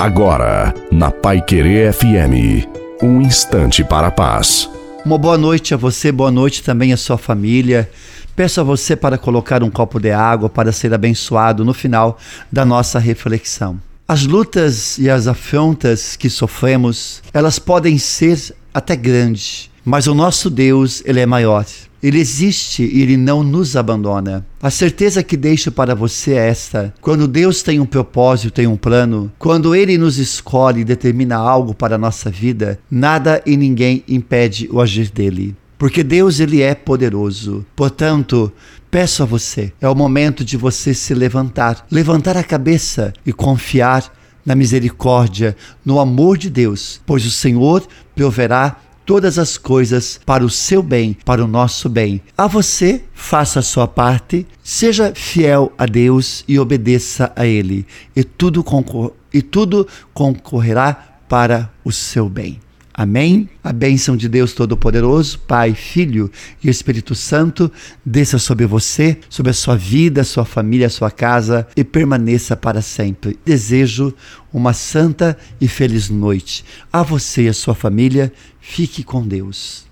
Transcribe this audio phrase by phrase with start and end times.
[0.00, 2.66] Agora, na Pai Querer FM,
[3.02, 4.66] um instante para a paz.
[5.04, 7.86] Uma boa noite a você, boa noite também à sua família.
[8.34, 12.18] Peço a você para colocar um copo de água para ser abençoado no final
[12.50, 13.78] da nossa reflexão.
[14.08, 20.50] As lutas e as afrontas que sofremos, elas podem ser até grandes, mas o nosso
[20.50, 21.64] Deus, ele é maior.
[22.02, 24.46] Ele existe e ele não nos abandona.
[24.62, 28.76] A certeza que deixo para você é esta: quando Deus tem um propósito, tem um
[28.76, 34.02] plano, quando ele nos escolhe e determina algo para a nossa vida, nada e ninguém
[34.08, 35.54] impede o agir dele.
[35.78, 37.64] Porque Deus ele é poderoso.
[37.74, 38.52] Portanto,
[38.90, 44.12] peço a você, é o momento de você se levantar, levantar a cabeça e confiar
[44.44, 48.76] na misericórdia, no amor de Deus, pois o Senhor proverá
[49.10, 52.22] todas as coisas para o seu bem, para o nosso bem.
[52.38, 57.84] A você, faça a sua parte, seja fiel a Deus e obedeça a Ele,
[58.14, 59.84] e tudo, concor e tudo
[60.14, 62.60] concorrerá para o seu bem.
[63.00, 63.48] Amém?
[63.64, 66.30] A bênção de Deus Todo-Poderoso, Pai, Filho
[66.62, 67.72] e Espírito Santo,
[68.04, 72.54] desça sobre você, sobre a sua vida, a sua família, a sua casa e permaneça
[72.58, 73.38] para sempre.
[73.42, 74.12] Desejo
[74.52, 76.62] uma santa e feliz noite.
[76.92, 79.88] A você e a sua família, fique com Deus.